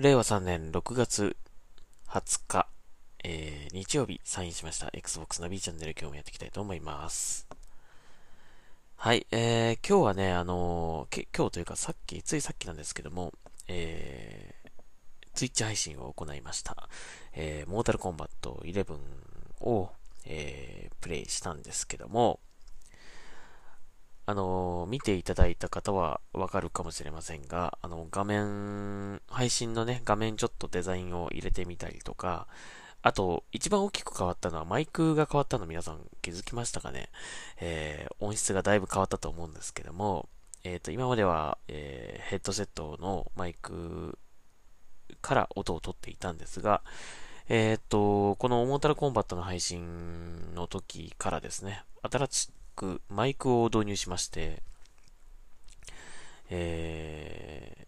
[0.00, 1.36] 令和3年6月
[2.08, 2.66] 20日、
[3.22, 7.46] えー、日曜日サインしました Xbox ナビチャンネル今日もやっていきたいと思います。
[8.96, 13.34] はい、えー、今日はね、あのー、今日というかさっき、ついさっきなんですけども、
[13.68, 16.88] えー、Twitch 配信を行いました。
[17.34, 18.96] えー、モータルコンバット11
[19.60, 19.90] を、
[20.24, 22.40] えー、プレイしたんですけども、
[24.30, 32.46] あの、見ていただいた方はわかるかもしれませんが、あの、画面、配信のね、画面ちょっとデザインを入れてみたりとか、
[33.02, 37.08] あと、一番大きく変わったのはマイクが変わったの皆さん気づきましたかね？
[37.60, 40.28] えー、音質がだいぶ変わったと思うんですけども、
[40.62, 44.16] えっ、ー、と、今までは、えー、ヘッドセットのマイク
[45.22, 46.82] から音を取っていたんですが、
[47.48, 52.50] えっ、ー、と、このモータルコンバットの配信の時からですね、新し
[52.80, 54.62] くマイクを導入しまして、
[56.48, 57.86] え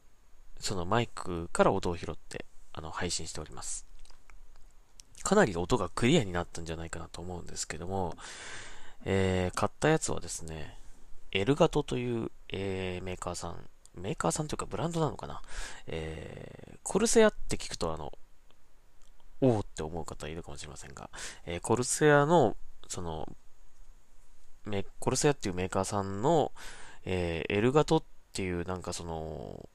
[0.61, 3.87] ー、そのマイクから音を拾って、あの、配信しております。
[5.23, 8.15] かなり音がクリアになったんじゃないかなと思うんですけども、
[9.05, 10.77] えー、買ったやつはですね、
[11.31, 13.57] エルガトという、えー、メーカーさん、
[13.95, 15.41] メーカーさんというかブランドなのかな、
[15.87, 18.13] えー、コルセアって聞くとあの、
[19.41, 21.09] おおって思う方いるかもしれませんが、
[21.47, 22.57] えー、コルセアの、
[22.89, 23.27] その、
[24.65, 26.53] メコルセアっていうメーカーさんの、
[27.05, 29.69] えー、エルガトっていうなんかその、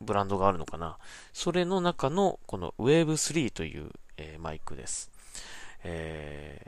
[0.00, 0.98] ブランドがあるのかな。
[1.32, 5.10] それの中のこの Wave3 という、えー、マイクです。
[5.84, 6.60] え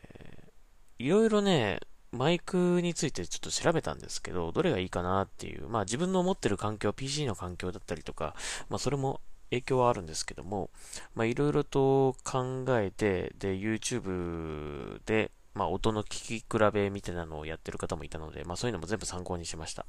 [0.99, 1.81] ー、いろいろね、
[2.13, 8.35] マイクについてちょっと調べたんですけど、どれがいいかなっていう、まあ自分の持ってる環境、PC の環境だったりとか、
[8.69, 10.71] まあそれも影響はあるんですけども、
[11.15, 19.87] まあいろいろと考えて、で、YouTube で、まあ、音の聞き比べみたいなのをやってる方もいたので、まあ、そういうのも全部参考にしました。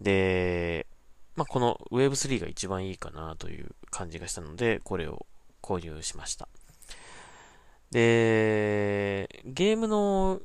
[0.00, 0.86] で、
[1.36, 5.26] まあ、この Wave3 が一番いいかなという感じがしたので、これを
[5.62, 6.48] 購入しました。
[7.90, 10.40] で、ゲームの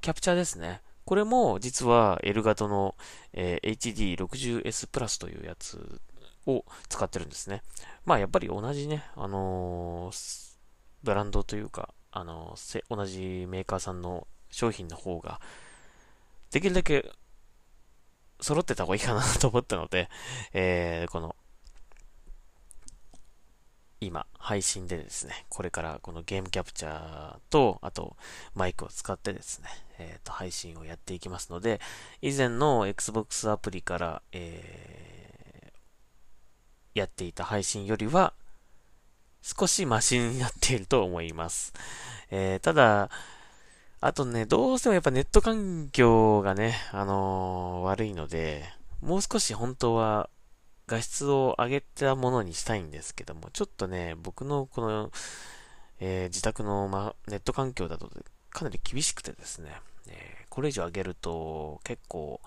[0.00, 0.80] キャプチャーですね。
[1.04, 2.94] これも実は L 型の、
[3.32, 6.00] えー、HD60S プラスというやつ
[6.46, 7.62] を使ってるんですね。
[8.04, 10.56] まあやっぱり同じね、あのー、
[11.02, 12.56] ブランドというか、あの、
[12.88, 15.40] 同じメーカーさんの商品の方が、
[16.52, 17.10] できるだけ
[18.40, 20.08] 揃ってた方がいいかなと思ったので、
[20.54, 21.34] えー、この、
[24.00, 28.16] 今、配信でですね、これからこのゲームキャプチャーと、あと、
[28.54, 31.80] マイクを使ってですね、えっ、ー、と、配信をやっていきますので、
[32.22, 38.34] 以前の Xbox アプリから、えー、やっていた配信よりは、
[39.46, 41.74] 少しマシになっていると思います。
[42.30, 43.10] えー、ただ、
[44.00, 48.64] あとね、どうしてもやっぱネット環境がね、あのー、悪いので、
[49.02, 50.30] もう少し本当は
[50.86, 55.10] 画質を上げたものにしたいんですけども、ちょっとね、僕のこの、
[56.00, 58.10] えー、自宅の、ま、ネット環境だと
[58.48, 59.74] かなり厳しくてですね、
[60.08, 62.40] えー、これ以上上げると結構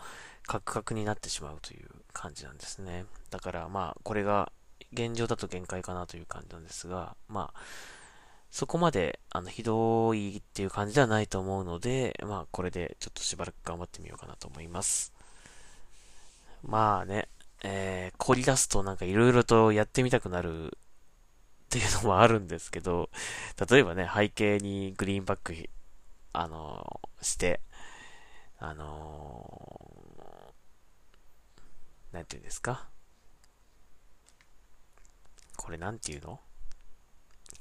[0.48, 3.06] カクカクになってしまうという感じなんですね。
[3.30, 4.52] だからまあ、これが
[4.94, 7.60] 現状だと限界かなという感じなんですが、まあ、
[8.50, 15.14] そこまで、あの、ひどいっていう感じではないと思うので、まあ、これでちょっとしばらく頑張ってみようかなと思います。
[16.64, 17.28] まあね、
[17.64, 20.70] えー、凝り出すとなんか色々とやってみたくなるっ
[21.70, 23.10] ていうのもあるんですけど、
[23.70, 25.54] 例えばね、背景にグリーンバック、
[26.34, 27.62] あのー、して、
[28.60, 32.90] あのー、なんていうんですか？
[35.58, 36.40] これなんていうの？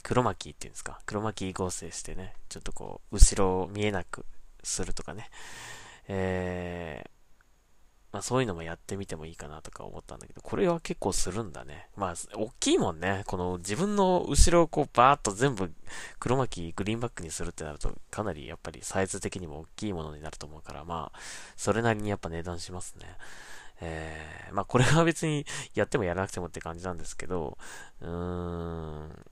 [0.02, 1.00] 黒巻っていうんですか？
[1.06, 4.24] 黒巻合成してね、ちょっとこう、後ろ見えなく
[4.62, 5.28] するとかね。
[6.08, 7.08] えー、
[8.12, 11.88] まあそういうのもやってみてもいいかなとか思ったんだけど、これは結構するんだね。
[11.96, 13.24] まあ、大きいもんね。
[13.26, 15.72] この自分の後ろをこうバーっと全部
[16.20, 21.18] 黒巻グリーンバックにするってなると、かなりやっぱりサイズ的にも大きいものになると思うから、まあ、
[21.56, 23.16] それなりにやっぱ値段しますね。
[23.80, 25.44] えー、まあこれは別に
[25.74, 27.58] やってもやらなくてもって感じなんですけど、
[28.00, 29.26] うーん。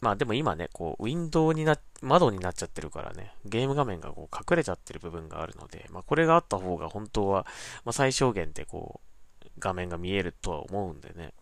[0.00, 7.46] まあでも今ね、こう、ウィンドウにな、窓になっちゃってるからね、ゲーム画面がこう隠れちゃってる部分があるので、まあこれがあった方が本当は、
[7.84, 9.00] まあ最小限でこ
[9.44, 11.34] う、画面が見えるとは思うんでね、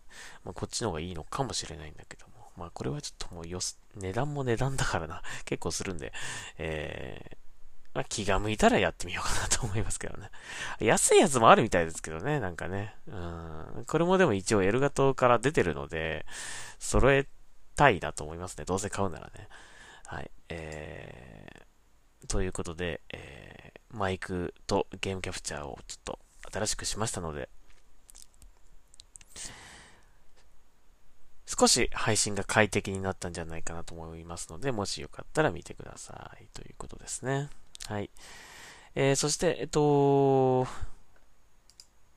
[0.43, 6.11] まあこっちの方がいいのかもしれないんだけども、まあこれはちょっともうよす、値段も値段だからな、結構するんで、
[6.57, 7.37] えー、
[7.93, 10.29] まあ、気が向いたらやってみようかなと思いますけどね。
[10.79, 12.95] 安いやつもあるみたいですけどね、なんかね。
[13.07, 13.85] うん。
[13.87, 16.25] これもでも一応エルガトから出てるので、
[16.77, 17.27] 揃え
[17.75, 18.65] たいなと思いますね。
[18.65, 19.47] どうせ買うならね。
[20.05, 20.31] はい。
[20.49, 26.19] えー、ということで、えー、マイクとゲームキャプチャーをちょっと
[26.51, 27.49] 新しくしましたので、
[31.45, 36.45] 少し配信が快適になったんじゃないかなと思いますので、もしよかったら見てください。
[36.53, 37.49] ということですね。
[37.89, 38.11] はい。
[38.93, 40.67] えー、そして、えっと、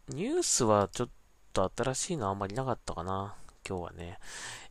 [0.09, 1.09] ニュースはちょっ
[1.55, 3.35] と新しいのあんまりなかったかな。
[3.67, 4.19] 今日はね。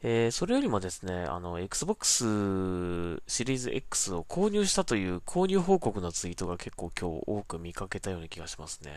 [0.04, 8.92] えー、それよりもですね、あの、Xbox シリーズ X を購入したという購入報告のツイートが結構今日多く見かけたような気がしますね。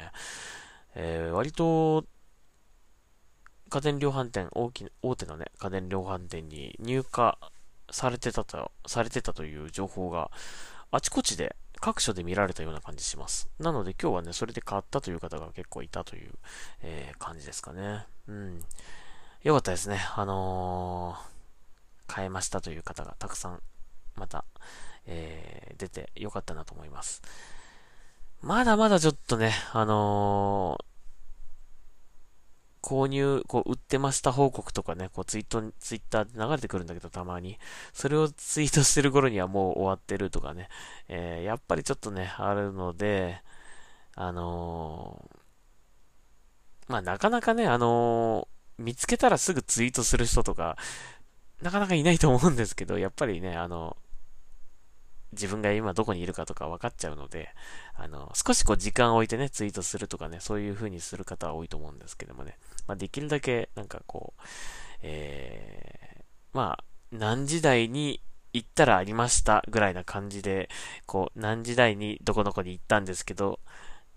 [0.94, 2.04] えー、割と、
[3.70, 7.32] 家電量販店、大き、大手のね、家電量販店に入荷
[7.90, 10.30] されてたと、されてたという情報が、
[10.90, 13.50] あちこちで各所で見られたような感じします。
[13.58, 16.30] なので今日はね、それで買ったという方が結構いたという、
[16.82, 18.06] えー、感じですかね。
[18.26, 18.64] うん。
[19.42, 20.00] よかったですね。
[20.16, 23.60] あのー、買えましたという方がたくさん、
[24.16, 24.46] また、
[25.06, 27.20] えー、出てよかったなと思います。
[28.40, 30.93] まだまだちょっとね、あのー
[32.84, 37.58] 購入、こう、売ってました報告とかね、こう、ツイート、ツイッターで流れてくるんだけど、たまに。
[37.94, 40.68] それをツイートしてる頃にはもう終わってるとかね。
[41.08, 43.40] えー、やっぱりちょっとね、あるので、
[44.14, 50.76] あのー、まあ、なかなかね、あのー、見つけたらすぐツイートする人とか、
[51.62, 53.96] なかなかいないと思うんですけど、やっぱりね、あの、
[55.34, 57.50] 自分が今どこにいるかとか分かっちゃうので、
[57.94, 64.42] あの、少しこう時間を置いてね、ツイートするとかね、そういう風にする方は多いと思うんですけどもね、まあ、できるだけなんかこう、
[65.02, 68.20] えー、まあ、何時台に
[68.52, 70.68] 行ったらありましたぐらいな感じで、
[71.06, 73.60] こう、何時台にどこどこに行ったんですけど、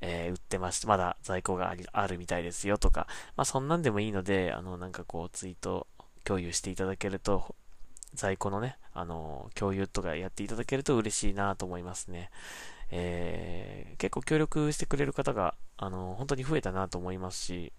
[0.01, 0.87] えー、売ってます。
[0.87, 5.87] まだ在庫があるみたいですよとか、まあそんなんでもいいので、あの、なんかこうツイート
[6.23, 7.55] 共有していただけると、
[8.17, 12.29] 在庫のね、あの、共有とかやっていただけると嬉しいなと思いますね。
[12.91, 17.71] えー、結構協力してくれる方が、あの、本当に増えたなと思いますし、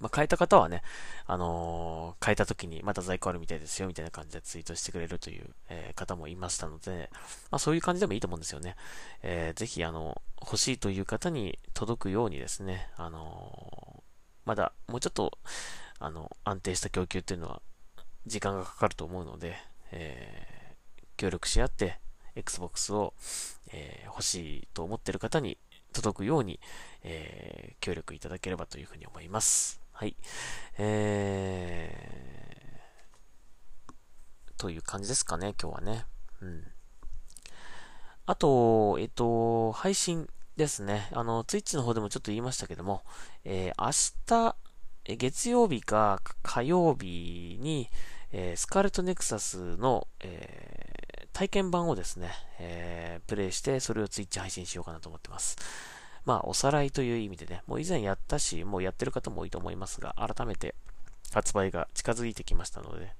[0.00, 0.82] まあ、変えた方はね、
[1.26, 7.10] あのー、変えた時にまた在庫あるみたいですよ、みたいな感じでツイートしてくれるという、えー、方もいましたので、
[7.50, 8.76] まあ、そういう感じでもいいと思うんですよね。
[9.22, 14.02] えー、ぜひ、あの、欲しいという方に届くようにですね、あの
[14.44, 15.38] まだもうちょっと、
[15.98, 17.62] あの、安定した供給っていうのは
[18.26, 19.56] 時間がかかると思うので、
[19.90, 21.98] えー、協力し合って、
[22.34, 23.14] Xbox を、
[23.72, 25.58] えー、欲しいと思ってる方に
[25.92, 26.60] 届くように、
[27.02, 29.80] えー、協力いただければというふうに思います。
[29.92, 30.16] はい。
[30.78, 33.92] えー、
[34.56, 36.06] という感じですかね、今日はね。
[36.40, 36.64] うん。
[38.24, 41.08] あと、えっと、配信ですね。
[41.12, 43.02] あの、Twitch の方でもちょっと言いましたけども、
[43.44, 43.90] えー、明
[44.26, 44.56] 日、
[45.04, 47.88] 月曜日か火曜日に、
[48.32, 55.56] えー、スカーレットネクサスの、えー、体験版をですね、えー、プレイして、それを Twitch 配信しようかなと思ってます。
[56.24, 60.74] まあ、おさらいという意味でね、もう以前やったし、もうやってる方も多いと思いますが、改めて
[61.32, 63.12] 発売が近づいてきましたので、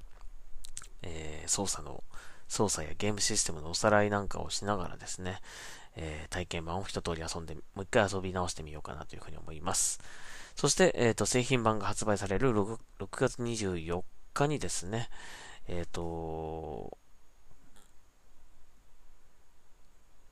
[1.02, 2.04] えー、操作の、
[2.48, 5.40] 操作やゲームシステムのおさらいなんかをしながらですね、
[5.96, 10.00] えー、体験版を一通り遊んで、もう一回遊び直してみようかなというふうに思います。
[10.56, 14.02] そして、えっ、ー、と、製品版が発売される 6, 6月24
[14.34, 15.08] 日にですね、
[15.68, 16.96] えっ、ー、と、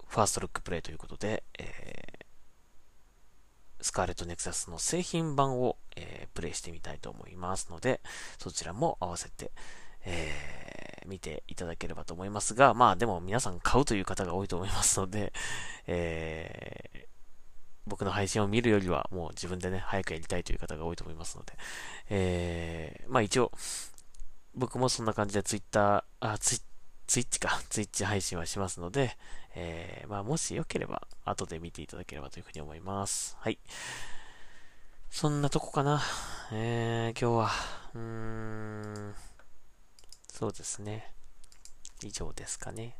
[0.06, 8.00] ファーストルックプレイということで、えー、スカーレットネクサスの製品版を、えー、プレイしてみたいと思いますので、
[8.38, 9.52] そちらも合わせて、
[10.04, 15.32] えー、見ていただければと思いますが、まあでも皆さん買うという方が多いと思いますので、
[15.86, 17.08] え
[17.86, 21.52] 僕の配信を見るよりはもう自分でね、早くやりたいという方が多いと思いますので、
[22.08, 23.52] えー、まあ一応、
[24.54, 26.58] 僕もそんな感じでツイッター、あ、ツイ
[27.10, 29.16] ツイッチか、ツイッチ配信はしますので、
[29.56, 33.36] えー、まあもしよければ、後で見ていただければというふうに思います。
[33.40, 33.58] はい。
[35.10, 36.00] そんなとこかな。
[36.52, 37.50] えー、今日は、
[37.94, 39.14] うーん、
[40.32, 41.12] そうですね。
[42.04, 42.96] 以上ですかね。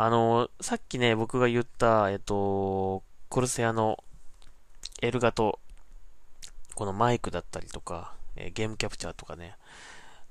[0.00, 3.98] あの、さっきね、僕が言った、えっと、コルセアの
[5.02, 5.58] エルガと、
[6.76, 9.56] このマイクだったりとか、えゲームキャプチャーとかね、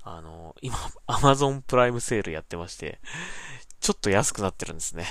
[0.02, 0.74] あの、今、
[1.06, 2.98] アマゾンプライムセールやってまして、
[3.78, 5.04] ちょっと安くなってるんですね。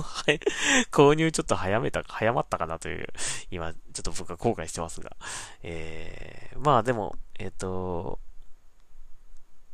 [0.90, 3.06] 購入ちょっと早めた、早まったかなという、
[3.50, 5.14] 今、ちょっと僕は後悔してますが。
[5.62, 8.18] えー、まあでも、えっ、ー、と、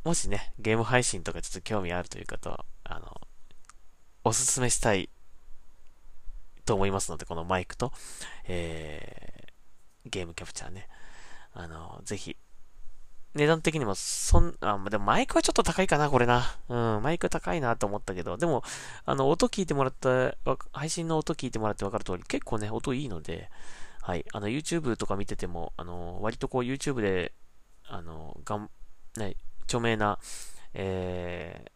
[0.03, 3.21] もしね、ゲーム配信とかちょっと興味あるという方は、あの、
[4.25, 5.09] おすすめしたい
[6.65, 7.93] と思いますので、このマイクと、
[8.47, 10.87] えー、ゲームキャプチャーね。
[11.53, 12.35] あの、ぜひ、
[13.35, 16.57] 値段的にも、そん、あ、でもマイクはちょっと高いかな、これな。
[16.69, 18.63] うん、マイク高いなと思ったけど、でも、
[19.05, 20.35] あの、音聞いてもらった、
[20.73, 23.51] 配信の音聞いてもらってわかる通り、結構ね、音いいので、
[24.01, 27.33] はい、あの、YouTube とか見てても、あの、割とこう YouTube で、
[27.87, 28.71] あの、がん、
[29.17, 30.17] ね、著名な、
[30.73, 31.74] えー、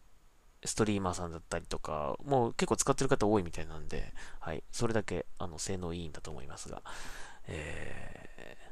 [0.64, 6.82] ストリーマーさんだったりとか、もう結構使ってる方多いみたいなんで、はい、それだけ、あの、性能いいんだと思いますが、
[7.46, 8.70] えー、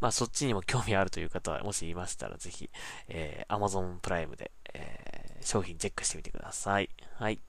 [0.00, 2.70] まあ、そっちにも興味あるという方は、もしいましたら、ぜひ、
[3.08, 6.90] えー、Amazon プライムで、えー、商品チェックしてみてください。
[7.14, 7.40] はい。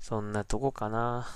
[0.00, 1.28] そんなとこかな。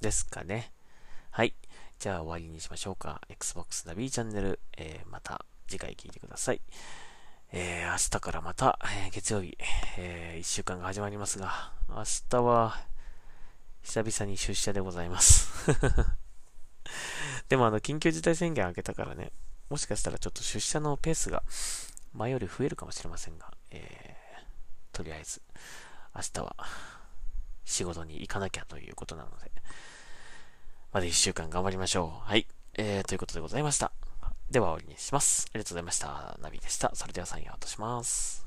[0.00, 0.70] ですかね。
[1.98, 3.20] じゃあ終わりにしましょうか。
[3.28, 6.60] Xbox ナビチャンネル、えー、また次回聞いてください。
[7.52, 9.56] えー、明日からまた、えー、月曜日、
[9.96, 12.76] えー、1週間が始まりますが、明日は、
[13.82, 15.70] 久々に出社でございます
[17.50, 19.30] でもあの、緊急事態宣言明けたからね、
[19.68, 21.42] もしかしたらちょっと出社のペースが
[22.12, 25.42] 前より増えるかもしれませんが、えー、とりあえず、
[26.14, 26.56] 明日は
[27.64, 29.52] 仕事に行かなきゃということなので、
[30.94, 32.28] まず一週間頑張りましょう。
[32.28, 32.46] はい。
[32.78, 33.90] えー、ということでございました。
[34.48, 35.48] では終わりにします。
[35.52, 36.38] ありがとうございました。
[36.40, 36.92] ナビでした。
[36.94, 38.43] それではサインアウトします。